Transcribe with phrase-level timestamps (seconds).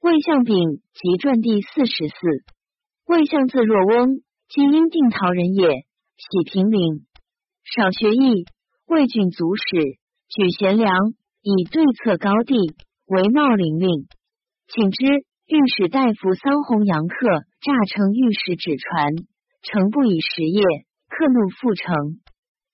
[0.00, 2.16] 魏相丙即传第四十四。
[3.06, 5.68] 魏相字若翁，今因定陶人也，
[6.16, 7.04] 喜平陵，
[7.64, 8.46] 少学艺，
[8.86, 9.98] 魏郡卒史，
[10.30, 10.94] 举贤良，
[11.42, 12.56] 以对策高第，
[13.04, 14.08] 为茂陵令。
[14.68, 17.16] 请之御史大夫桑弘杨客
[17.60, 19.12] 诈称御史纸传，
[19.60, 20.64] 诚不以实业，
[21.10, 21.94] 克怒复城，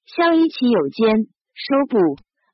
[0.04, 1.98] 相依其有奸，收捕，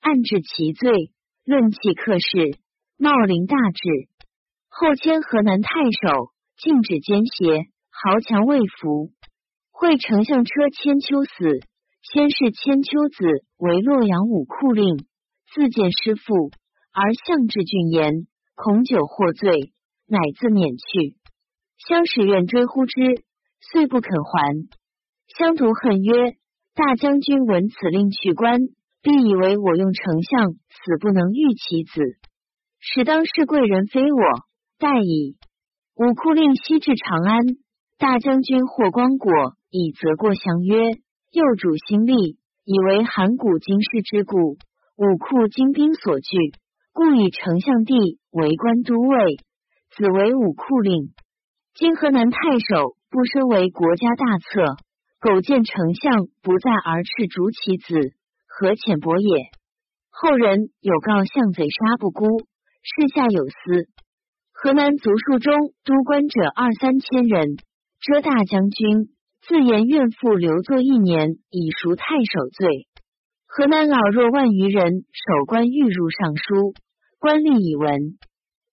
[0.01, 1.13] 暗治其罪，
[1.45, 2.57] 论其客事。
[2.99, 4.09] 茂陵大治，
[4.75, 9.11] 后迁河南太守，禁止奸邪，豪强未服。
[9.71, 11.61] 会丞相车千秋死，
[12.01, 13.23] 先是千秋子
[13.59, 14.97] 为洛阳武库令，
[15.53, 16.51] 自荐师父，
[16.91, 19.75] 而相至俊言，恐酒获罪，
[20.09, 21.17] 乃自免去。
[21.77, 23.23] 相使愿追呼之，
[23.61, 24.55] 遂不肯还。
[25.37, 26.33] 相图恨曰
[26.75, 28.59] ：“大将军闻此令去官，
[29.03, 32.01] 必以为我用丞相死不能遇其子。”
[32.81, 34.19] 使当是贵人非我，
[34.83, 35.37] 待矣。
[35.95, 37.39] 武库令西至长安，
[37.99, 39.31] 大将军霍光果
[39.71, 40.91] 以责过相曰
[41.31, 44.59] ：“右主心力，以为函谷京师之故，
[44.97, 46.37] 武库精兵所据，
[46.93, 47.95] 故以丞相弟
[48.33, 49.37] 为官都尉，
[49.95, 51.15] 子为武库令。
[51.75, 54.83] 今河南太守不身为国家大策，
[55.21, 57.95] 苟见丞相不在而斥逐其子，
[58.49, 59.47] 何浅薄也？
[60.11, 62.27] 后人有告相贼杀不孤。”
[62.83, 63.87] 事下有司，
[64.63, 67.57] 河南族数中督官者二三千人。
[68.01, 69.09] 遮大将军
[69.41, 72.87] 自言愿父留作一年，以赎太守罪。
[73.49, 76.75] 河南老弱万余人，守官欲入尚书，
[77.19, 78.19] 官吏已闻。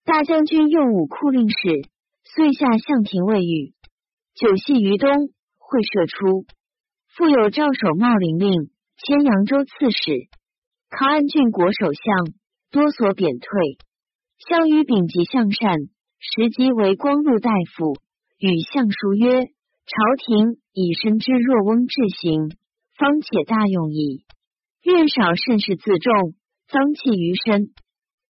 [0.05, 1.57] 大将军用武库令史，
[2.23, 3.73] 遂下相庭未遇。
[4.35, 5.09] 九系于东，
[5.57, 6.45] 会射出。
[7.17, 10.29] 复有赵守茂陵令，迁扬州刺史，
[10.91, 12.03] 康安郡国守相，
[12.69, 13.79] 多所贬退。
[14.47, 15.75] 相与丙吉向善，
[16.17, 17.97] 时即为光禄大夫，
[18.39, 19.47] 与相书曰
[19.83, 22.47] ：“朝廷以深知若翁志行，
[22.97, 24.23] 方且大用矣。
[24.81, 26.35] 愿少甚事自重，
[26.69, 27.73] 脏气于身。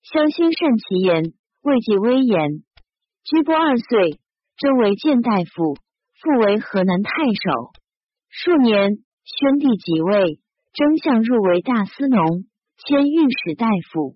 [0.02, 1.32] 相心善其言，
[1.62, 2.64] 未及威严。
[3.24, 4.20] 居波二岁，
[4.58, 5.76] 征为谏大夫，
[6.20, 7.70] 复为河南太守。
[8.30, 10.40] 数年，宣帝即位，
[10.74, 12.46] 征相入为大司农，
[12.78, 14.16] 迁御史大夫。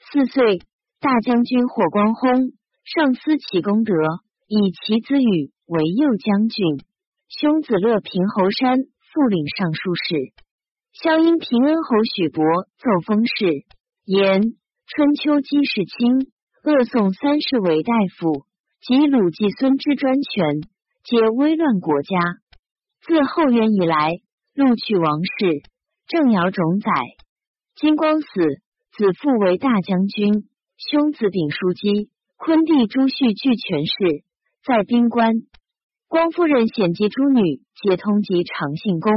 [0.00, 0.58] 四岁。
[1.00, 2.52] 大将军霍光薨，
[2.84, 3.94] 上思其功德，
[4.46, 6.76] 以其子羽为右将军。
[7.26, 8.76] 兄子乐平侯山
[9.08, 10.36] 复领尚书事。
[10.92, 12.44] 萧因平恩侯许伯
[12.76, 13.64] 奏封事，
[14.04, 14.42] 言
[14.84, 16.28] 春秋姬世卿，
[16.68, 18.44] 恶宋三世为大夫，
[18.84, 20.60] 及鲁季孙之专权，
[21.02, 22.18] 皆危乱国家。
[23.00, 24.20] 自后元以来，
[24.52, 25.64] 录取王室，
[26.08, 26.92] 正尧种宰。
[27.74, 28.28] 金光死，
[28.92, 30.44] 子父为大将军。
[30.88, 32.08] 兄子丙叔基、
[32.38, 34.24] 昆弟朱旭俱权势，
[34.64, 35.34] 在兵官。
[36.08, 39.12] 光夫人显及诸女，皆通及长信宫，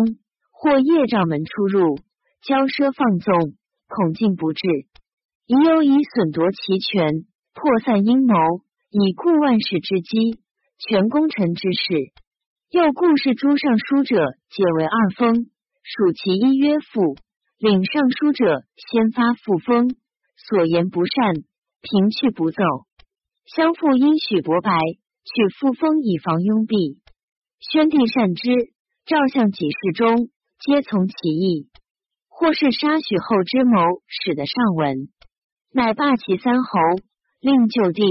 [0.52, 1.96] 或夜照门出入，
[2.44, 3.56] 骄奢放纵，
[3.88, 4.59] 恐进不治。
[5.47, 7.23] 已有以损夺其权，
[7.53, 8.35] 破散阴谋，
[8.91, 10.38] 以固万世之基，
[10.78, 12.12] 全功臣之事。
[12.72, 15.46] 又故事诸尚书者，皆为二封，
[15.81, 17.16] 属其一曰父。
[17.57, 19.96] 领尚书者，先发复封，
[20.35, 21.46] 所言不善。
[21.84, 22.64] 平去不奏，
[23.46, 27.00] 相父因许伯白取复封以防拥蔽。
[27.60, 28.72] 宣帝善之，
[29.06, 30.30] 赵相几事中
[30.64, 31.68] 皆从其意，
[32.30, 35.12] 或是杀许后之谋，使得上文，
[35.74, 36.80] 乃罢其三侯，
[37.42, 38.02] 令就地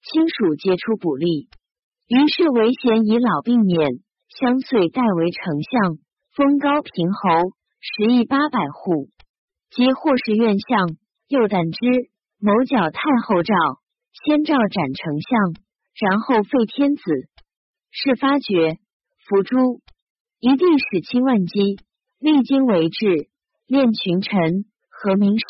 [0.00, 1.52] 亲属皆出补吏。
[2.08, 4.00] 于是为贤以老病免，
[4.32, 5.98] 相遂代为丞相，
[6.32, 9.10] 封高平侯，十亿八百户。
[9.68, 10.96] 即或是院相，
[11.28, 12.08] 又胆之。
[12.40, 13.52] 某角太后诏，
[14.12, 15.54] 先诏斩丞相，
[15.98, 17.02] 然后废天子。
[17.90, 18.78] 是发觉
[19.26, 19.80] 伏诛，
[20.38, 21.78] 一地使亲万机，
[22.20, 23.28] 历经为治，
[23.66, 25.44] 练群臣和名实，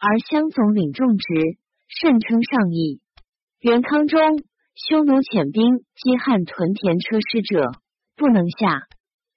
[0.00, 1.24] 而相总领众职，
[1.86, 3.00] 甚称上意。
[3.60, 4.18] 元康中，
[4.74, 7.70] 匈奴遣兵击汉屯田车师者，
[8.16, 8.88] 不能下。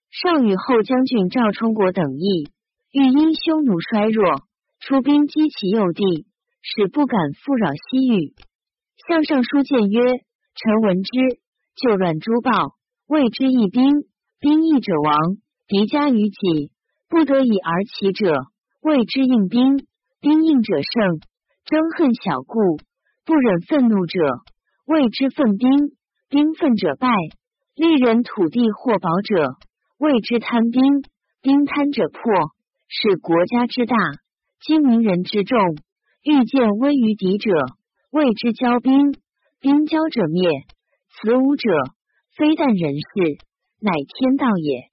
[0.09, 2.49] 上与后将军赵充国等议，
[2.91, 4.47] 欲因匈奴衰弱，
[4.79, 6.25] 出兵击其右地。
[6.61, 8.33] 使不敢复扰西域。
[9.07, 9.99] 向上书谏曰
[10.53, 11.11] ：“臣闻之，
[11.75, 12.75] 旧乱诸暴，
[13.07, 13.91] 谓之义兵。
[14.39, 15.37] 兵役者亡，
[15.67, 16.71] 敌家于己，
[17.09, 18.33] 不得已而起者，
[18.81, 19.85] 谓之应兵。
[20.19, 21.19] 兵应者胜，
[21.65, 22.77] 争恨小故，
[23.25, 24.19] 不忍愤怒者，
[24.85, 25.69] 谓之愤兵。
[26.29, 27.09] 兵愤者败，
[27.75, 29.55] 利人土地或宝者，
[29.97, 31.03] 谓之贪兵。
[31.41, 32.21] 兵贪者破，
[32.87, 33.95] 是国家之大，
[34.59, 35.57] 今民人之众。”
[36.23, 37.49] 欲见危于敌者，
[38.11, 39.11] 谓之骄兵；
[39.59, 40.49] 兵交者灭，
[41.09, 41.67] 此五者，
[42.37, 43.41] 非但人事，
[43.79, 44.91] 乃天道也。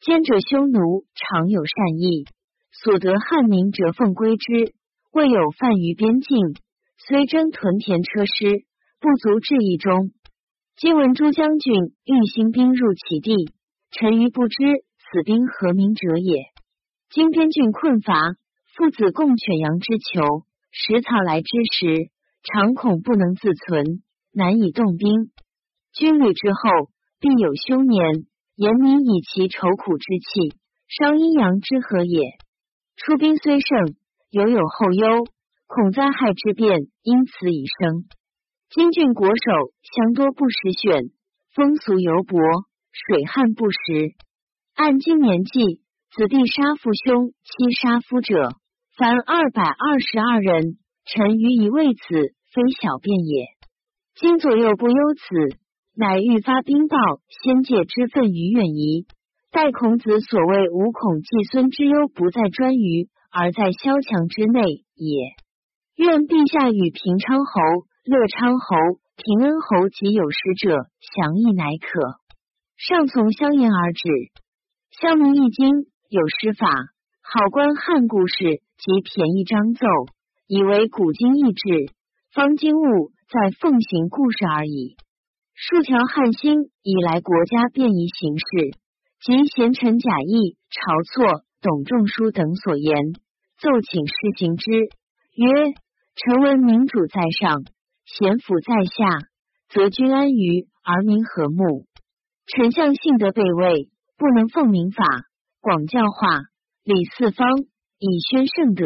[0.00, 2.26] 奸者匈奴常有善意，
[2.72, 4.74] 所得汉民折奉归之，
[5.12, 6.40] 未有犯于边境，
[6.98, 8.66] 虽征屯田车师，
[8.98, 10.10] 不足至一中。
[10.76, 13.54] 今闻诸将军欲兴兵入其地，
[13.92, 14.56] 臣愚不知
[14.98, 16.50] 此兵何名者也。
[17.10, 18.18] 今边郡困乏，
[18.74, 20.42] 父子共犬羊之求，
[20.76, 22.10] 食草来之时，
[22.42, 25.30] 常恐不能自存，难以动兵。
[25.92, 26.90] 军旅之后，
[27.20, 28.26] 必有休年，
[28.56, 32.32] 严民以其愁苦之气，伤阴阳之和也。
[32.96, 33.94] 出兵虽胜，
[34.30, 35.24] 犹有后忧，
[35.68, 38.06] 恐灾害之变因此已生。
[38.68, 39.52] 今郡国守
[39.94, 41.04] 相多不识选，
[41.54, 42.36] 风俗犹薄，
[42.90, 44.16] 水旱不时。
[44.74, 48.50] 按今年纪，子弟杀父兄，妻杀夫者，
[48.96, 50.78] 凡二百二十二人。
[51.04, 52.14] 臣愚以为此，
[52.54, 53.48] 非小便也。
[54.14, 55.58] 今左右不忧此，
[55.96, 56.96] 乃欲发兵报
[57.28, 59.06] 先界之愤于远夷。
[59.50, 64.62] 待孔子所谓无恐季孙之忧，不在专于，而在萧墙之内
[64.94, 65.34] 也。
[65.96, 67.52] 愿陛下与平昌侯。
[68.04, 68.76] 乐昌侯、
[69.16, 72.20] 平恩侯及有识者，详议乃可。
[72.76, 74.08] 上从相言而止。
[74.90, 76.68] 乡民易经有诗法，
[77.22, 79.86] 好观汉故事及便宜章奏，
[80.46, 81.92] 以为古今异志。
[82.32, 84.96] 方今物在奉行故事而已。
[85.54, 88.76] 数条汉兴以来，国家便宜行事，
[89.20, 93.12] 及贤臣贾谊、晁错、董仲舒等所言，
[93.58, 94.70] 奏请施行之。
[95.36, 95.74] 曰：
[96.16, 97.64] 臣闻民主在上。
[98.04, 99.06] 贤辅在下，
[99.70, 101.86] 则君安于而民和睦。
[102.46, 103.88] 丞相性德卑微，
[104.18, 105.04] 不能奉民法，
[105.62, 106.42] 广教化，
[106.84, 107.48] 礼四方，
[108.04, 108.84] 以宣圣德。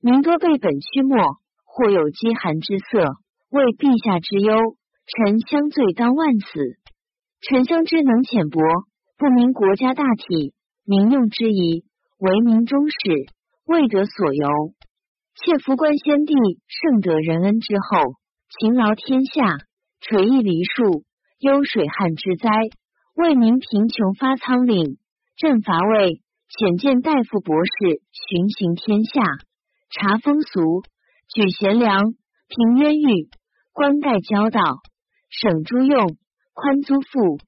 [0.00, 1.16] 民多被本驱没，
[1.64, 2.98] 或有饥寒之色，
[3.50, 4.56] 为陛下之忧，
[5.06, 6.78] 臣相罪当万死。
[7.40, 8.60] 臣相之能浅薄，
[9.16, 10.52] 不明国家大体，
[10.84, 11.84] 民用之宜，
[12.18, 12.96] 为民忠使，
[13.66, 14.48] 未得所由。
[15.36, 16.34] 妾服观先帝
[16.66, 18.18] 圣德仁恩之后。
[18.60, 19.56] 勤劳天下，
[20.00, 21.02] 垂意梨树，
[21.40, 22.50] 忧水旱之灾，
[23.16, 24.98] 为民贫穷发仓廪，
[25.36, 26.20] 振乏味，
[26.56, 29.22] 显见大夫博士，巡行天下，
[29.90, 30.84] 察风俗，
[31.28, 32.00] 举贤良，
[32.46, 33.28] 平冤狱，
[33.72, 34.60] 官盖交道，
[35.30, 36.16] 省诸用，
[36.52, 37.38] 宽租赋，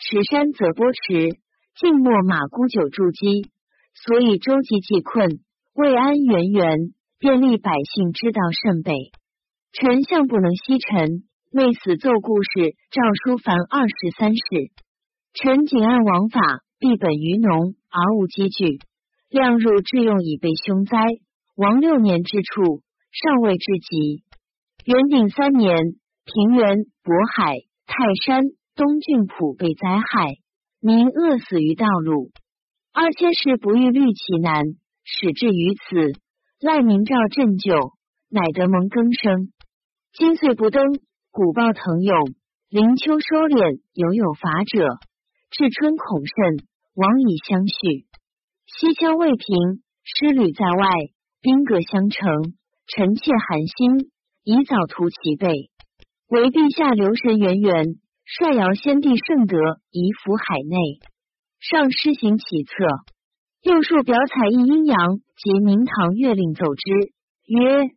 [0.00, 1.38] 持山则波池，
[1.76, 3.48] 静默马沽酒筑基，
[3.94, 5.38] 所以周济济困，
[5.72, 8.92] 慰安源源，便利百姓之道甚备。
[9.70, 11.22] 丞相不能惜臣，
[11.52, 14.42] 为死奏故事诏书凡二十三事。
[15.34, 16.40] 臣谨按王法，
[16.78, 18.78] 必本于农而无积聚，
[19.30, 20.98] 量入致用以备凶灾。
[21.56, 22.82] 王六年之处，
[23.12, 24.22] 尚未至极。
[24.84, 25.74] 元鼎三年，
[26.26, 27.56] 平原、渤海、
[27.86, 28.44] 泰山、
[28.74, 30.34] 东郡普被灾害，
[30.80, 32.30] 民饿死于道路。
[32.92, 34.64] 二千世不欲虑其难，
[35.02, 36.12] 始至于此，
[36.60, 37.72] 赖明诏振救，
[38.28, 39.50] 乃得蒙更生。
[40.12, 40.84] 今岁不登，
[41.30, 42.34] 古报腾涌；
[42.68, 44.98] 林秋收敛，犹有伐者。
[45.50, 48.06] 至春恐甚，往以相续。
[48.66, 50.88] 西羌未平，师旅在外，
[51.40, 52.54] 兵戈相承。
[52.86, 54.10] 臣妾寒心，
[54.44, 55.70] 以早图其备。
[56.28, 59.56] 唯陛下留神源源，率尧先帝圣德，
[59.90, 61.00] 移服海内。
[61.58, 62.72] 上施行其策，
[63.62, 66.92] 右述表彩一阴阳及明堂月令奏之，
[67.46, 67.90] 曰：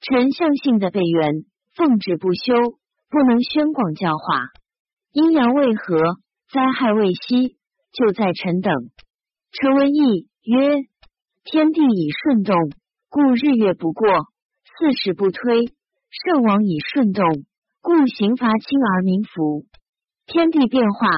[0.00, 1.44] 臣相信的备元。
[1.76, 2.54] 奉旨不休，
[3.10, 4.46] 不能宣广教化。
[5.12, 5.96] 阴阳为何？
[6.54, 7.56] 灾害未息，
[7.92, 8.72] 就在臣等。
[9.50, 10.84] 臣闻义曰：
[11.42, 12.54] 天地以顺动，
[13.08, 14.06] 故日月不过；
[14.62, 15.66] 四时不推，
[16.10, 17.26] 圣王以顺动，
[17.82, 19.66] 故刑罚轻而民服。
[20.26, 21.08] 天地变化，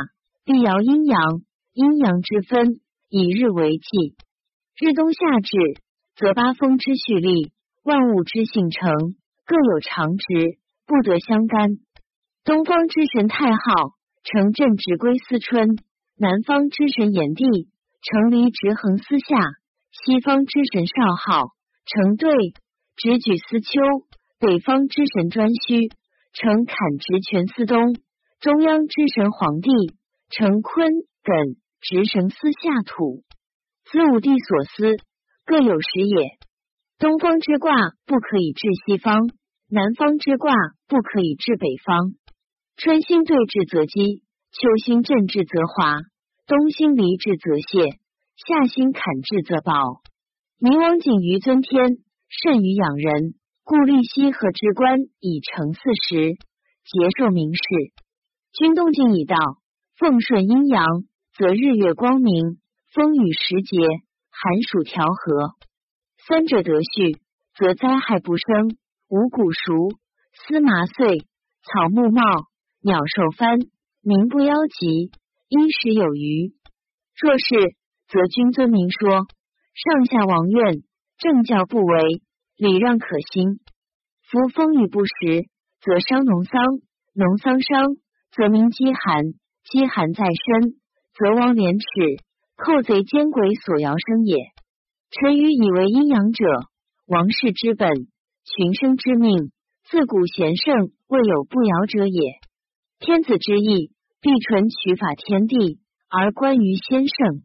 [0.46, 1.42] 必摇阴阳；
[1.74, 4.16] 阴阳之分，以日为纪。
[4.80, 5.58] 日冬夏至，
[6.16, 7.52] 则八风之蓄力，
[7.84, 8.90] 万物之性成。
[9.44, 11.68] 各有常职，不得相干。
[12.42, 13.90] 东方之神太昊，
[14.26, 15.78] 乘震直归思春；
[16.18, 17.44] 南方之神炎帝，
[18.02, 19.38] 乘离直横思夏；
[19.92, 21.54] 西方之神少昊，
[21.86, 22.28] 乘兑
[22.96, 23.70] 直举思秋；
[24.40, 25.94] 北方之神颛顼，
[26.32, 27.94] 乘坎直全思冬；
[28.40, 29.70] 中央之神黄帝，
[30.28, 30.90] 乘坤
[31.22, 33.22] 艮直绳思夏土。
[33.84, 34.96] 子午帝所思，
[35.44, 36.34] 各有时也。
[36.98, 37.70] 东方之卦
[38.04, 39.30] 不可以治西方，
[39.70, 40.52] 南方之卦
[40.88, 42.18] 不可以治北方。
[42.76, 44.20] 春心对峙则击，
[44.52, 45.96] 秋心震至则华，
[46.46, 47.96] 冬心离至则泄，
[48.36, 50.04] 夏心坎至则保。
[50.60, 53.32] 明王景于尊天，甚于养人，
[53.64, 56.36] 故立西河之官以成四时。
[56.84, 57.62] 节受名士。
[58.52, 59.36] 君东晋已到，
[59.96, 60.84] 奉顺阴阳，
[61.32, 62.60] 则日月光明，
[62.92, 63.80] 风雨时节，
[64.28, 65.56] 寒暑调和。
[66.28, 67.16] 三者得序，
[67.56, 68.76] 则灾害不生，
[69.08, 69.88] 五谷熟，
[70.34, 71.20] 丝麻穗，
[71.64, 72.22] 草木茂，
[72.86, 73.58] 鸟兽翻，
[74.00, 75.10] 民不夭疾，
[75.48, 76.54] 衣食有余。
[77.18, 77.74] 若是，
[78.06, 79.26] 则君尊明说，
[79.74, 80.84] 上下王愿，
[81.18, 82.22] 政教不违，
[82.56, 83.58] 礼让可兴。
[84.30, 85.50] 夫风雨不时，
[85.82, 86.62] 则伤农桑；
[87.12, 87.96] 农桑伤。
[88.30, 89.32] 则民饥寒，
[89.64, 90.78] 饥寒在身，
[91.18, 91.86] 则亡廉耻，
[92.54, 94.36] 寇贼奸鬼所摇生也。
[95.10, 96.44] 臣愚以为阴阳者，
[97.06, 97.90] 王室之本，
[98.44, 99.50] 群生之命，
[99.90, 102.45] 自古贤圣未有不尧者也。
[103.06, 105.78] 天子之意，必纯取法天地，
[106.10, 107.42] 而关于先圣。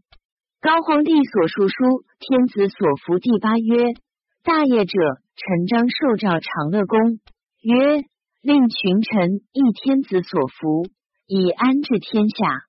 [0.60, 1.75] 高皇帝所述书，
[2.18, 3.94] 天子所服第八曰：
[4.41, 4.98] 大业者，
[5.36, 7.20] 臣章受诏长乐宫，
[7.62, 8.01] 曰。
[8.41, 10.88] 令群臣议天子所服，
[11.27, 12.63] 以安治天下。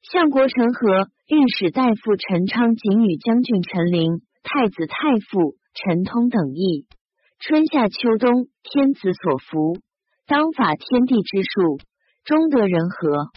[0.00, 6.86] 相国陈和、御史大夫陈昌、景与将军陈琳、太子太傅陈通等议：
[7.40, 9.80] 春夏秋冬，天子所服，
[10.28, 11.80] 当法天地之术，
[12.28, 13.30] 终得人和。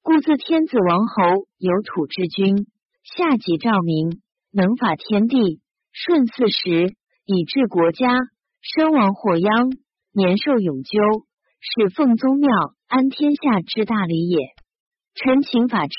[0.00, 2.68] 故自天子王侯有土之君，
[3.02, 8.06] 下及兆民，能法天地，顺四时，以治国家，
[8.62, 9.70] 身亡或殃。
[10.12, 11.00] 年寿永究，
[11.58, 12.48] 是奉宗庙。
[12.86, 14.38] 安天下之大礼也。
[15.16, 15.96] 臣请法之。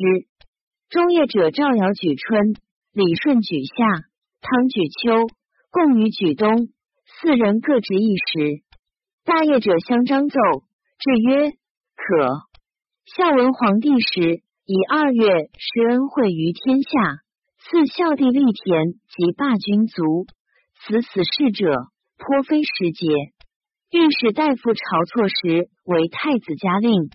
[0.88, 2.56] 中业者赵尧举春，
[2.94, 3.86] 李顺举夏，
[4.40, 5.28] 汤举秋，
[5.72, 6.70] 共禹举冬，
[7.20, 8.64] 四人各执一时。
[9.26, 10.40] 大业者相张奏，
[11.00, 11.52] 至曰
[12.10, 12.42] 可。
[13.06, 16.90] 孝文皇帝时，以二月施恩惠于天下，
[17.60, 20.26] 赐孝帝立田及霸君族。
[20.82, 21.70] 此死事者，
[22.18, 23.06] 颇非时节。
[23.92, 27.12] 御史大夫晁错时为太子家令，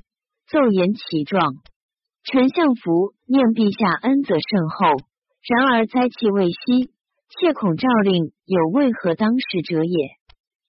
[0.47, 1.55] 奏言其状。
[2.23, 4.95] 丞相福念陛下恩泽甚厚，
[5.43, 6.93] 然而灾气未息，
[7.35, 9.99] 切恐诏令有为何当时者也。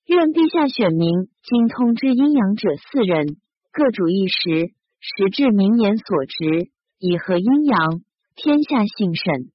[0.08, 3.38] 愿陛下选明精通之阴阳者四人，
[3.77, 8.00] 各主一时，时至明言所值，以合阴阳，
[8.34, 9.51] 天下幸甚。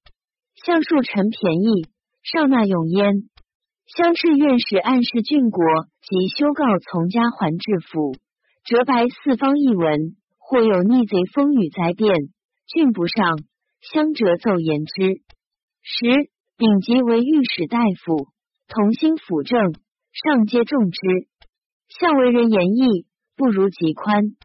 [0.63, 1.87] 相数臣便宜，
[2.23, 3.31] 少纳用焉。
[3.87, 5.65] 相斥院使暗示郡国
[6.03, 8.13] 及修告从家还治府，
[8.63, 12.15] 折白四方一文，或有逆贼风雨灾变，
[12.67, 13.39] 郡不上，
[13.81, 15.23] 相折奏言之。
[15.81, 18.29] 十丙吉为御史大夫，
[18.69, 19.73] 同心辅政，
[20.13, 21.01] 上皆重之。
[21.89, 23.07] 相为人言义，
[23.41, 24.37] 不如吉宽。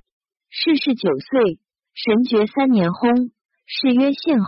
[0.50, 1.60] 逝世九岁，
[1.94, 3.30] 神爵三年薨，
[3.68, 4.48] 谥曰献侯。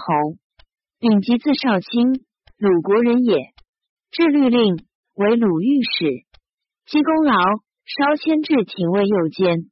[0.99, 2.23] 丙吉字少卿，
[2.55, 3.35] 鲁国人也。
[4.09, 4.87] 治律令。
[5.15, 6.23] 为鲁御史，
[6.85, 7.33] 积功劳，
[7.83, 9.69] 稍迁至廷尉右监，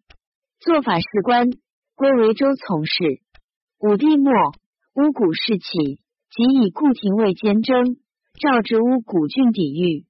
[0.60, 1.48] 做法事官，
[1.96, 3.22] 归为州从事。
[3.80, 4.34] 武帝末，
[4.96, 6.02] 乌古事起，
[6.32, 7.96] 即以故廷尉兼征，
[8.42, 10.04] 召之乌古郡抵御。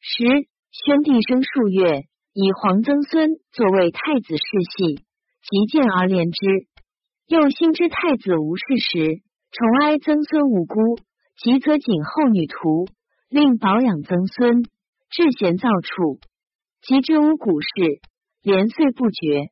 [0.00, 2.07] 时宣帝生数月，
[2.40, 4.44] 以皇曾孙作为太子世
[4.76, 5.02] 系，
[5.42, 6.68] 即见而怜之。
[7.26, 11.00] 又兴之太子无事时，宠哀曾孙无辜，
[11.34, 12.86] 即择景后女徒。
[13.28, 14.62] 令保养曾孙，
[15.10, 16.20] 至贤造处，
[16.80, 17.66] 及之无古事，
[18.40, 19.50] 连岁不绝。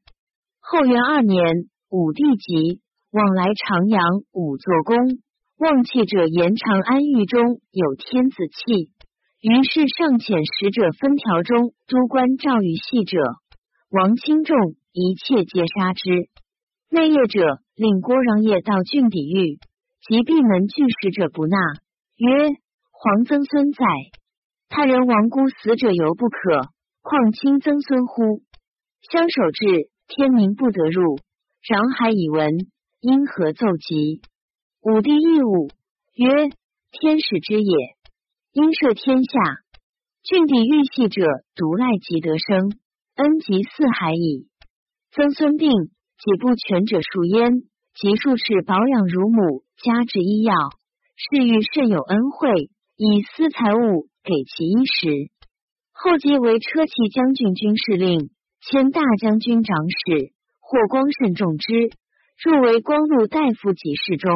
[0.61, 4.01] 后元二年，武帝即往来长阳
[4.31, 4.97] 五座宫，
[5.59, 8.93] 望气者言长安狱中有天子气，
[9.47, 13.23] 于是上遣使者分条中都官赵与系者，
[13.95, 16.27] 王轻重一切皆杀之。
[16.91, 19.63] 内业者令郭让业到郡抵御，
[20.03, 21.57] 及闭门拒使者不纳，
[22.17, 22.59] 曰。
[22.91, 23.85] 皇曾孙在，
[24.69, 26.67] 他人亡孤死者犹不可，
[27.03, 28.43] 况亲曾孙乎？
[29.13, 31.21] 相守至，天明不得入。
[31.63, 32.51] 攘海以闻，
[32.99, 34.23] 因何奏疾？
[34.83, 35.69] 武帝义武
[36.15, 36.51] 曰
[36.91, 37.96] ：“天使之也，
[38.57, 39.61] 因赦天下。
[40.25, 42.73] 郡地欲系者，独赖即得生，
[43.17, 44.49] 恩及四海矣。
[45.13, 45.69] 曾孙病，
[46.17, 47.53] 几不全者数焉，
[47.93, 50.55] 及数次保养乳母，加之医药，
[51.17, 55.29] 是欲甚有恩惠。”以私财物给其衣食，
[55.93, 58.31] 后即为车骑将军军事令，
[58.63, 61.91] 迁大将军长史，获光甚重之，
[62.43, 64.33] 入为光禄大夫给事中。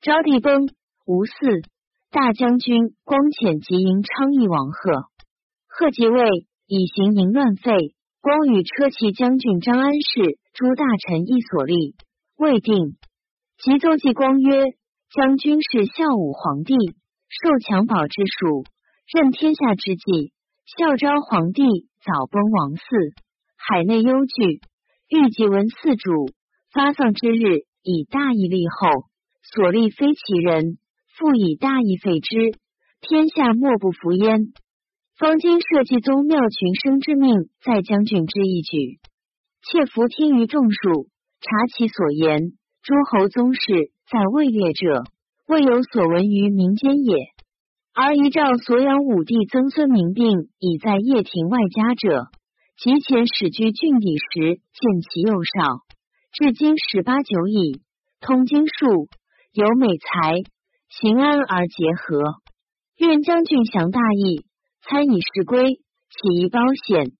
[0.00, 0.68] 昭帝崩，
[1.06, 1.64] 无嗣
[2.12, 5.06] 大将军光潜即迎昌邑王贺，
[5.66, 7.72] 贺即位，以行淫乱废。
[8.20, 11.96] 光与车骑将军张安世诸大臣议所立，
[12.36, 12.98] 未定。
[13.56, 14.62] 即奏记光曰
[15.10, 16.74] ：“将军是孝武皇帝。”
[17.32, 18.66] 受襁褓之属，
[19.10, 20.34] 任天下之际，
[20.66, 21.62] 孝昭皇帝
[22.04, 23.14] 早崩王嗣，
[23.56, 24.60] 海内忧惧，
[25.08, 26.30] 欲即闻嗣主
[26.74, 29.08] 发丧之日，以大义立后，
[29.42, 30.76] 所立非其人，
[31.14, 32.52] 复以大义废之，
[33.02, 34.54] 天下莫不服焉。
[35.18, 38.98] 方今社稷宗庙群生之命，在将军之一举，
[39.62, 41.08] 切服听于众数，
[41.40, 42.52] 察其所言。
[42.82, 43.60] 诸侯宗室
[44.10, 45.04] 在位列者，
[45.46, 47.26] 未有所闻于民间也。
[47.94, 52.24] 而遗诏所养武帝曾孙明病，已在掖庭外家者，
[52.78, 55.84] 及前始居郡邸时，见其幼少，
[56.32, 57.82] 至今十八九矣，
[58.20, 59.08] 通经术，
[59.52, 60.40] 有美才，
[61.00, 62.22] 行安而结合。
[62.98, 64.44] 愿将军降大义。
[64.84, 67.12] 参以事归，起宜保险，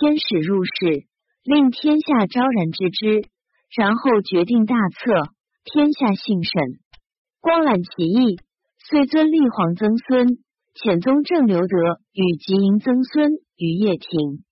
[0.00, 1.04] 先使入室，
[1.44, 3.28] 令天下昭然知之，
[3.76, 5.12] 然后决定大策，
[5.64, 6.52] 天下幸甚。
[7.40, 8.38] 光览其意，
[8.78, 10.28] 遂尊立皇曾孙，
[10.74, 14.44] 遣宗正刘德与吉迎曾孙于掖庭。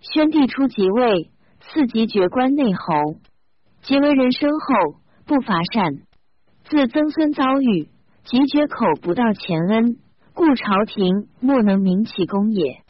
[0.00, 3.20] 宣帝初即位，赐级爵关内侯，
[3.82, 5.94] 即为人深厚，不乏善。
[6.64, 7.88] 自曾孙遭遇，
[8.26, 9.98] 即绝口不到前恩。
[10.34, 12.82] 故朝廷莫能明其功也。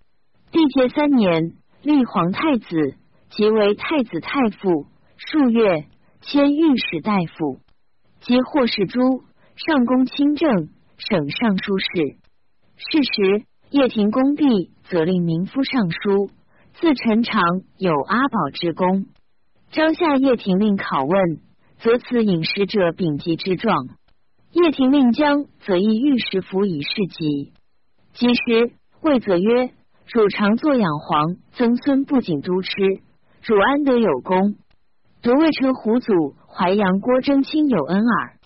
[0.51, 1.53] 帝节三年，
[1.83, 2.97] 立皇太子，
[3.29, 4.87] 即为太子太傅。
[5.19, 5.85] 数月，
[6.23, 7.61] 迁御史大夫，
[8.21, 9.25] 即获世诸
[9.55, 11.87] 上宫清正，省尚书事。
[12.77, 16.31] 是时，掖庭公毕，责令民夫尚书。
[16.81, 17.43] 自陈长
[17.79, 19.07] 有阿宝之功，
[19.71, 21.41] 张下掖庭令拷问，
[21.79, 23.96] 则此饮食者丙级之状。
[24.57, 27.53] 叶廷令将则议御史府以示疾。
[28.15, 28.73] 及时
[29.03, 29.67] 魏则曰
[30.11, 32.71] ：“汝常作养皇曾孙，不仅都吃，
[33.43, 34.57] 汝安得有功？
[35.21, 38.39] 独未称胡祖、淮阳郭征亲有恩耳。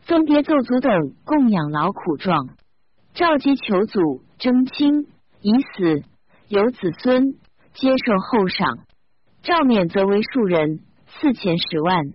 [0.00, 2.48] 分别奏祖等供养劳苦状，
[3.14, 5.06] 召集求祖征亲
[5.42, 6.02] 已死，
[6.48, 7.34] 有子孙
[7.74, 8.78] 接受后赏。
[9.44, 12.06] 赵免则为庶人，赐钱十万。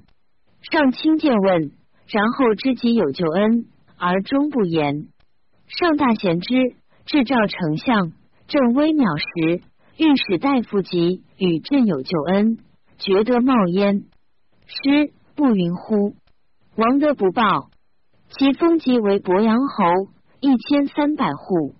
[0.69, 1.71] 上卿见问。”
[2.07, 3.65] 然后知己有救恩，
[3.97, 5.07] 而终不言。
[5.67, 6.55] 上大贤之，
[7.05, 8.13] 至赵丞相，
[8.47, 9.61] 正微渺时，
[9.97, 12.59] 御史大夫及与朕有救恩，
[12.97, 14.05] 觉得冒焉。
[14.67, 16.15] 师不云乎？
[16.77, 17.69] 王德不报，
[18.29, 21.75] 其封即为鄱阳侯，一千三百户。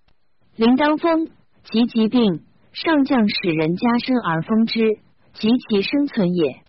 [0.58, 1.28] 临当封，
[1.64, 2.42] 及疾病，
[2.74, 4.98] 上将使人加身而封之，
[5.34, 6.64] 及其生存也。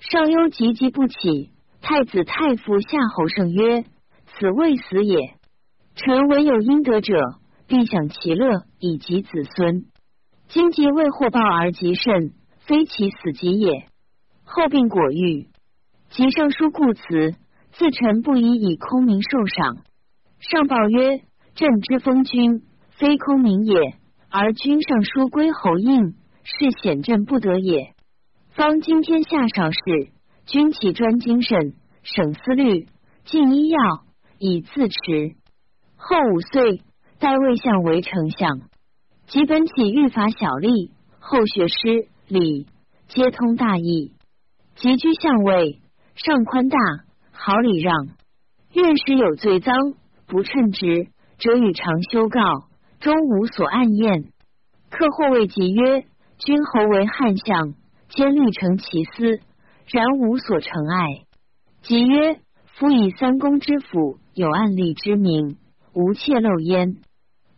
[0.00, 1.50] 上忧急疾不起。
[1.88, 3.84] 太子太傅夏侯胜曰
[4.26, 5.34] ：“此未死也。
[5.94, 7.14] 臣唯有应得者，
[7.68, 9.84] 必享其乐以及子孙。
[10.48, 13.86] 今即未获报而极甚，非其死疾也。
[14.42, 15.46] 后病果愈，
[16.10, 17.36] 即尚书故辞，
[17.70, 19.76] 自臣不宜以空名受赏。
[20.40, 21.20] 上报曰
[21.54, 22.64] ：‘朕之封君，
[22.98, 23.78] 非空名也，
[24.28, 27.94] 而君上书归侯印，是显朕不得也。
[28.56, 30.10] 方今天下少事。’”
[30.46, 32.86] 君其专精神，省思虑，
[33.24, 33.78] 尽医药，
[34.38, 35.34] 以自持。
[35.96, 36.82] 后五岁，
[37.18, 38.60] 代魏相为丞相。
[39.26, 42.68] 即本起御法小吏，后学诗礼，
[43.08, 44.12] 皆通大义。
[44.76, 45.80] 即居相位，
[46.14, 46.78] 上宽大，
[47.32, 48.06] 好礼让。
[48.72, 49.74] 院使有罪赃，
[50.28, 52.40] 不称职，者与常修告，
[53.00, 54.30] 终无所暗验。
[54.90, 56.04] 客或谓即曰
[56.38, 57.74] ：“君侯为汉相，
[58.10, 59.40] 兼虑成其私。”
[59.88, 61.24] 然无所成爱，
[61.82, 65.58] 即曰：夫以三公之府有案例之名，
[65.94, 66.96] 无窃漏焉。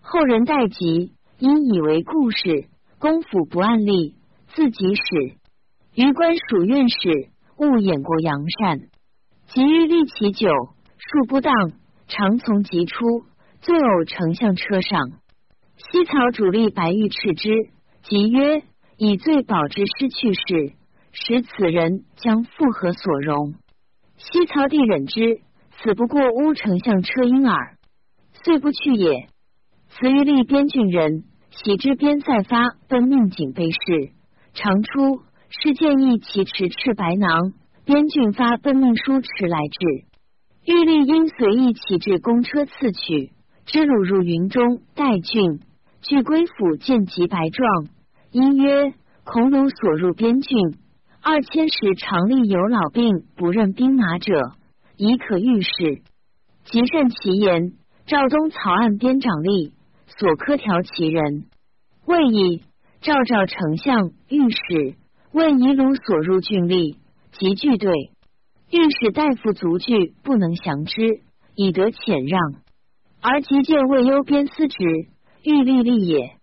[0.03, 2.69] 后人待及，因以为故事。
[2.99, 4.15] 公府不案例，
[4.49, 5.37] 自己使。
[5.95, 8.81] 余官属院使，勿掩过扬善。
[9.47, 10.49] 即欲立其酒，
[10.99, 11.55] 数不当，
[12.09, 13.25] 常从即出，
[13.63, 15.13] 醉偶丞相车上。
[15.77, 17.51] 西曹主力白玉斥之，
[18.03, 18.63] 即曰：
[18.99, 20.78] 以罪保之，失去事。
[21.21, 23.55] 使此人将复何所容？
[24.17, 25.41] 西曹帝忍之，
[25.77, 27.77] 此不过乌丞相车婴耳，
[28.45, 29.27] 遂不去也。
[29.89, 33.79] 此欲立边郡人，喜之边塞发奔命警备事，
[34.55, 37.53] 常出是建议其持赤白囊，
[37.85, 40.07] 边郡发奔命书持来至。
[40.65, 43.33] 玉立因随意起至公车赐取，
[43.67, 45.61] 之鲁入云中待郡，
[46.01, 47.89] 据归府见及白状，
[48.31, 50.79] 因曰：孔鲁所入边郡。
[51.31, 54.53] 二千时常立有老病不认兵马者，
[54.97, 56.01] 已可御史。
[56.65, 57.75] 即善其言。
[58.07, 59.73] 赵东草案边长吏
[60.07, 61.45] 所科条其人，
[62.07, 62.63] 未以
[63.03, 64.97] 赵赵丞相御史
[65.31, 66.97] 问夷鲁所入郡吏，
[67.33, 67.93] 即具对。
[68.71, 71.21] 御史大夫足具不能降之，
[71.55, 72.63] 以得遣让。
[73.21, 74.79] 而即见未忧边司职，
[75.43, 76.39] 欲立立也。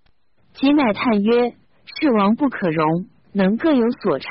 [0.53, 1.55] 即乃叹曰
[1.99, 4.29] ：“世王不可容，能各有所长。”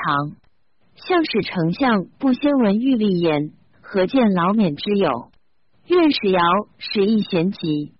[0.95, 5.29] 向使丞相不先闻玉立言，何见劳免之有？
[5.87, 6.41] 愿使尧
[6.77, 7.93] 使一贤吉，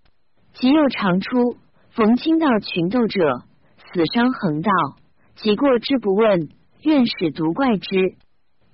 [0.54, 1.58] 即又常出，
[1.92, 3.44] 逢亲道群斗者，
[3.78, 4.72] 死伤横道，
[5.36, 6.50] 即过之不问，
[6.82, 8.16] 愿使独怪之。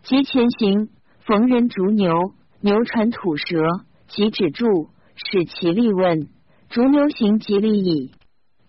[0.04, 2.14] 即前行，逢人逐牛，
[2.62, 3.46] 牛传吐舌，
[4.08, 6.30] 即止住，使其立问，
[6.70, 8.12] 逐牛行即立矣。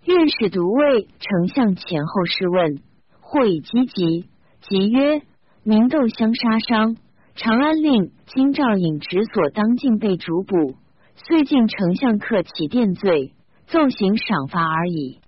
[0.04, 2.82] 愿使独为丞相前后试问，
[3.20, 4.28] 或以积极，
[4.62, 5.22] 即曰：
[5.64, 6.96] 明斗相杀伤。
[7.34, 10.76] 长安令金兆尹直所当进被逐捕，
[11.14, 13.32] 遂进丞相克其殿罪，
[13.66, 15.20] 奏行赏罚而已。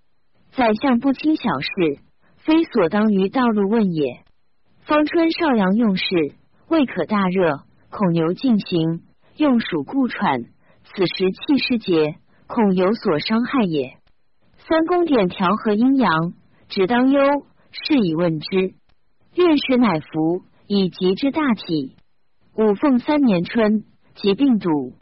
[0.52, 2.00] 宰相不轻小事，
[2.36, 4.20] 非所当于道路问也。
[4.82, 6.04] 方春少阳用事，
[6.68, 9.00] 未可大热，恐牛进行，
[9.38, 10.42] 用鼠故喘。
[10.84, 12.16] 此时气失节，
[12.46, 13.96] 恐有所伤害也。
[14.58, 16.34] 三公典调和阴阳，
[16.68, 17.22] 只当忧，
[17.70, 18.74] 是以问之。
[19.34, 20.42] 愿使乃服。
[20.66, 21.94] 以疾之大体。
[22.56, 24.94] 五凤三年春，疾病笃。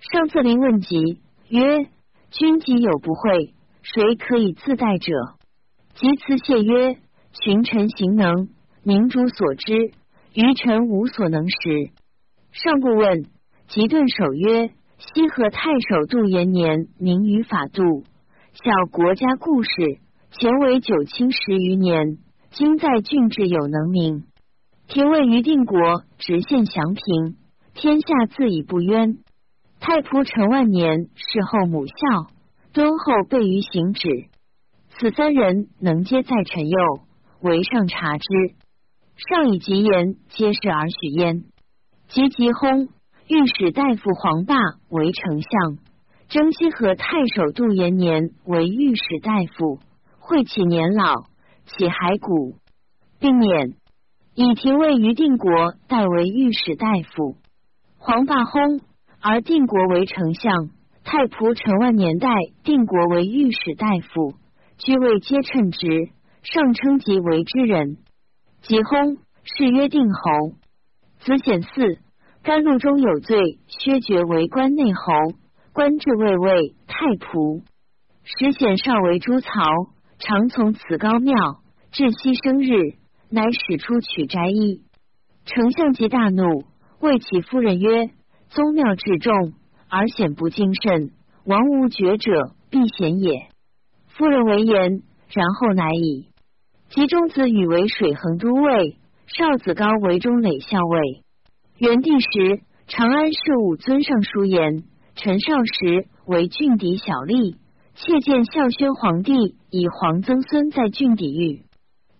[0.00, 1.86] 上策临问疾，曰
[2.30, 5.14] ：“君疾有不讳，谁可以自代者？”
[5.96, 6.98] 及辞谢曰
[7.32, 8.50] ：“群臣行能，
[8.82, 9.92] 明主所知，
[10.34, 11.90] 愚臣无所能识。”
[12.52, 13.24] 上不问，
[13.68, 18.04] 即顿首曰：“西河太守杜延年，名于法度，
[18.52, 19.70] 效国家故事，
[20.32, 22.18] 前为九卿十余年，
[22.50, 24.24] 今在郡治有能名。”
[24.88, 27.36] 廷尉于定国，直献祥平，
[27.74, 29.18] 天下自以不冤。
[29.80, 31.94] 太仆陈万年，事后母孝，
[32.72, 34.08] 敦厚备于行止。
[34.88, 36.78] 此三人能皆在臣右，
[37.42, 38.24] 为上察之。
[39.16, 41.44] 上以吉言，皆是而许焉。
[42.08, 42.88] 及吉薨，
[43.28, 44.56] 御史大夫黄霸
[44.88, 45.78] 为丞相，
[46.28, 49.80] 征西河太守杜延年为御史大夫。
[50.18, 51.24] 会起年老，
[51.68, 52.56] 起骸骨，
[53.20, 53.74] 并免。
[54.34, 57.36] 以廷尉于定国代为御史大夫，
[57.98, 58.80] 黄霸薨，
[59.20, 60.70] 而定国为丞相。
[61.04, 62.28] 太仆陈万年代
[62.64, 64.34] 定国为御史大夫，
[64.76, 66.10] 居位皆称职，
[66.42, 67.96] 上称即为之人。
[68.62, 70.56] 即薨，谥曰定侯。
[71.18, 71.98] 子显嗣，
[72.42, 75.12] 甘露中有罪，削爵为关内侯，
[75.72, 77.62] 官至卫尉、太仆。
[78.22, 79.48] 时显少为诸曹，
[80.18, 81.34] 常从此高庙，
[81.90, 82.98] 至夕生日。
[83.30, 84.80] 乃使出取斋衣，
[85.44, 86.64] 丞相即大怒，
[86.98, 88.08] 谓其夫人曰
[88.48, 89.52] ：“宗庙至重，
[89.90, 91.10] 而显不敬慎，
[91.44, 93.48] 王无爵者，必贤也。”
[94.16, 96.28] 夫人为言，然后乃已。
[96.88, 101.22] 及中子羽为水衡都尉，少子高为中垒校尉。
[101.76, 104.84] 元帝时，长安事务尊上书言，
[105.16, 107.56] 陈少时为郡邸小吏，
[107.94, 111.64] 窃见孝宣皇帝以皇曾孙在郡抵御。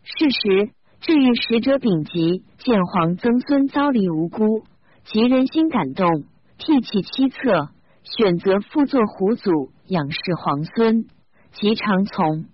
[0.03, 0.73] 是时。
[1.01, 4.65] 至于使者丙吉见皇曾孙遭离无辜，
[5.05, 6.25] 其人心感动，
[6.59, 7.69] 替其妻策，
[8.03, 11.07] 选择复作胡祖仰视皇孙，
[11.53, 12.47] 即常从。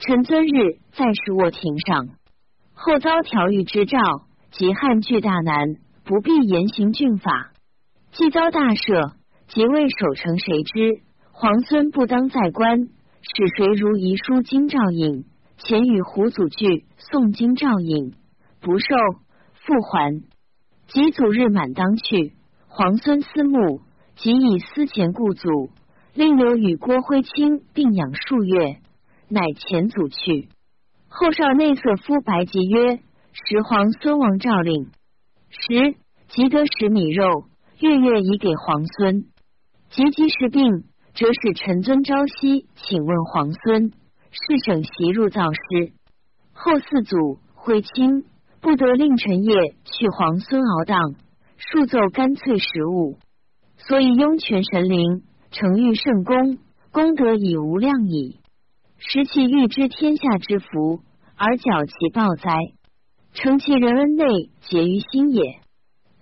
[0.00, 2.08] 臣尊日在是卧庭上，
[2.74, 3.98] 后遭条狱之诏，
[4.50, 7.52] 即汉巨大难，不必严行郡法。
[8.10, 9.12] 既遭大赦，
[9.46, 12.88] 即为守城，谁知皇孙不当在官，
[13.34, 15.24] 使谁如遗书京兆尹。
[15.58, 18.12] 前与胡祖聚诵经诏引，
[18.60, 18.86] 不受
[19.54, 20.22] 复还。
[20.86, 22.34] 及祖日满当去，
[22.68, 23.80] 皇孙思慕，
[24.16, 25.70] 即以思前故祖，
[26.12, 28.80] 令留与郭辉清并养数月，
[29.30, 30.50] 乃前祖去。
[31.08, 32.96] 后少内瑟夫白吉曰
[33.32, 34.90] ：“时皇孙王诏令，
[35.48, 35.96] 时
[36.28, 37.44] 即得食米肉，
[37.80, 39.24] 月月以给皇孙。
[39.88, 40.84] 及即时病，
[41.16, 43.92] 则使臣尊朝夕请问皇孙。”
[44.38, 45.92] 是省袭入造师，
[46.52, 48.24] 后四祖徽钦
[48.60, 51.14] 不得令臣夜去皇孙敖荡，
[51.56, 53.16] 数奏干脆食物，
[53.78, 56.58] 所以拥权神灵，成御圣功，
[56.92, 58.40] 功德已无量矣。
[58.98, 61.00] 时其欲知天下之福，
[61.34, 62.58] 而矫其报哉？
[63.32, 65.60] 成其人恩内结于心也。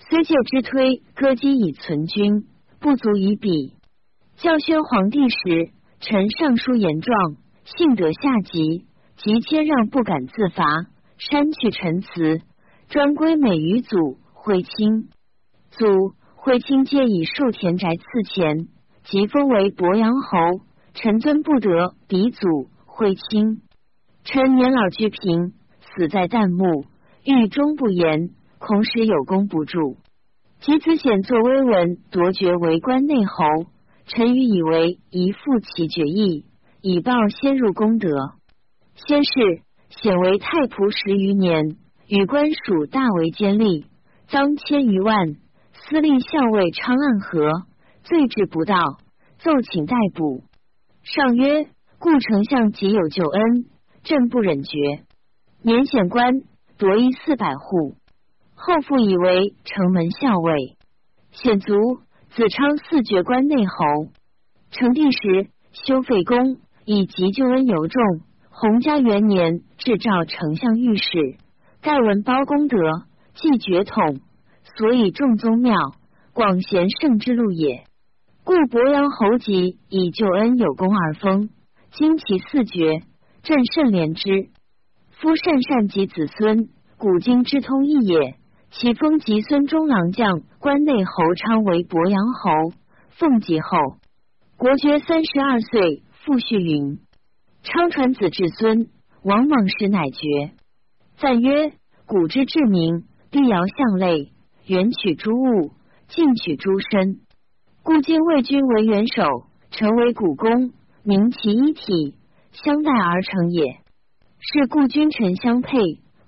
[0.08, 2.46] 虽借之推，歌姬以存君，
[2.78, 3.72] 不足以比。
[4.36, 5.70] 教宣皇帝时，
[6.00, 7.36] 臣上书言状。
[7.64, 8.84] 幸得下级，
[9.16, 10.66] 即谦让不敢自伐，
[11.16, 12.42] 删去陈词，
[12.88, 15.08] 专归美于祖惠卿。
[15.70, 15.86] 祖
[16.34, 18.68] 惠卿皆以数田宅赐钱，
[19.04, 20.64] 即封为鄱阳侯。
[20.92, 23.62] 臣尊不得比祖惠卿。
[24.24, 26.84] 臣年老居贫，死在旦暮，
[27.24, 29.96] 狱中不言，恐使有功不助。
[30.60, 33.44] 及子显作威文，夺爵为关内侯。
[34.06, 36.46] 臣愚以为一复其决意。
[36.80, 38.10] 以报先入功德。
[38.94, 39.32] 先是
[39.88, 43.86] 显为太仆十余年，与官属大为奸利，
[44.28, 45.36] 赃千余万。
[45.72, 47.62] 司令校尉昌暗和，
[48.02, 48.98] 罪至不道，
[49.38, 50.44] 奏请逮捕。
[51.02, 53.64] 上曰：故丞相极有救恩，
[54.02, 55.04] 朕不忍绝。
[55.62, 56.42] 免显官，
[56.76, 57.96] 夺一四百户。
[58.54, 60.76] 后复以为城门校尉。
[61.32, 61.74] 显卒，
[62.34, 64.10] 子昌四绝关内侯。
[64.72, 68.02] 成帝时，修废宫，以急救恩尤重。
[68.50, 71.06] 洪嘉元年，制诏丞相御史，
[71.80, 72.76] 盖闻包公德，
[73.34, 74.20] 既爵统。
[74.76, 75.76] 所以众宗庙，
[76.32, 77.84] 广贤圣之路也。
[78.42, 81.50] 故伯阳侯吉以救恩有功而封，
[81.92, 82.98] 今其四绝，
[83.44, 84.50] 朕甚怜之。
[85.10, 86.68] 夫善善及子孙，
[86.98, 88.34] 古今之通义也。
[88.76, 92.76] 其封及孙中郎将关内侯昌为鄱阳侯，
[93.10, 93.78] 奉吉后，
[94.56, 96.98] 国爵三十二岁，复续云：
[97.62, 98.88] 昌传子至孙，
[99.22, 100.56] 王莽时乃绝。
[101.18, 101.72] 赞曰：
[102.04, 104.32] 古之至明，必尧相类。
[104.66, 105.70] 远取诸物，
[106.08, 107.20] 近取诸身。
[107.84, 109.22] 故今魏君为元首，
[109.70, 110.72] 成为古公，
[111.04, 112.16] 名其一体，
[112.50, 113.76] 相待而成也。
[114.40, 115.78] 是故君臣相配，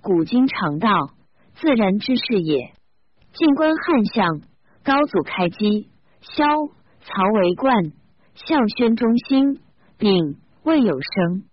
[0.01, 1.09] 古今常道，
[1.59, 2.73] 自然之事也。
[3.33, 4.41] 静观汉相，
[4.83, 5.89] 高祖开基，
[6.21, 6.45] 萧
[7.01, 7.91] 曹为冠，
[8.35, 9.59] 孝宣中兴，
[9.97, 11.43] 丙未有生。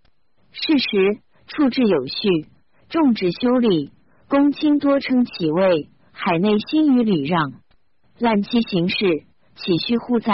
[0.53, 2.47] 是时处置有序，
[2.89, 3.93] 种植修理，
[4.29, 5.89] 公卿多称其位。
[6.13, 7.55] 海内兴于礼让，
[8.19, 8.97] 滥其行事，
[9.57, 10.33] 岂须乎哉？